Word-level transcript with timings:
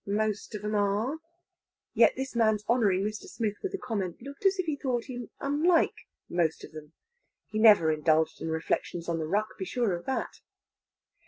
Most 0.07 0.55
of 0.55 0.63
'em 0.63 0.73
are." 0.73 1.19
Yet 1.93 2.13
this 2.17 2.35
man's 2.35 2.63
honouring 2.67 3.03
Mr. 3.03 3.29
Smith 3.29 3.57
with 3.61 3.71
a 3.75 3.77
comment 3.77 4.19
looked 4.19 4.47
as 4.47 4.57
if 4.57 4.65
he 4.65 4.75
thought 4.75 5.03
him 5.05 5.29
unlike 5.39 5.93
"most 6.27 6.63
of 6.63 6.73
'em." 6.73 6.93
He 7.51 7.59
never 7.59 7.91
indulged 7.91 8.41
in 8.41 8.49
reflections 8.49 9.07
on 9.07 9.19
the 9.19 9.27
ruck 9.27 9.59
be 9.59 9.65
sure 9.65 9.95
of 9.95 10.07
that! 10.07 10.39